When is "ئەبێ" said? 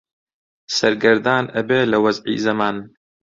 1.55-1.81